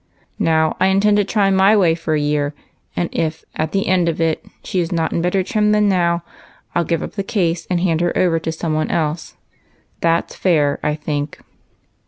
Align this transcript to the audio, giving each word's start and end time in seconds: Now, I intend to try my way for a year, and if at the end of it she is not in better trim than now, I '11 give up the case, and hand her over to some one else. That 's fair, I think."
Now, 0.39 0.75
I 0.79 0.87
intend 0.87 1.17
to 1.17 1.23
try 1.23 1.51
my 1.51 1.77
way 1.77 1.93
for 1.93 2.15
a 2.15 2.19
year, 2.19 2.55
and 2.95 3.07
if 3.11 3.45
at 3.55 3.71
the 3.71 3.85
end 3.85 4.09
of 4.09 4.19
it 4.19 4.43
she 4.63 4.79
is 4.79 4.91
not 4.91 5.13
in 5.13 5.21
better 5.21 5.43
trim 5.43 5.73
than 5.73 5.87
now, 5.87 6.23
I 6.73 6.79
'11 6.79 6.87
give 6.87 7.03
up 7.03 7.11
the 7.11 7.21
case, 7.23 7.67
and 7.69 7.79
hand 7.79 8.01
her 8.01 8.17
over 8.17 8.39
to 8.39 8.51
some 8.51 8.73
one 8.73 8.89
else. 8.89 9.35
That 9.99 10.31
's 10.31 10.35
fair, 10.35 10.79
I 10.81 10.95
think." 10.95 11.41